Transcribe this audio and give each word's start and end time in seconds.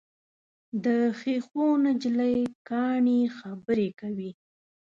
د 0.83 0.85
ښیښو 1.19 1.65
نجلۍ 1.85 2.37
کاڼي 2.69 3.19
خبرې 3.37 3.89
کوي. 3.99 4.31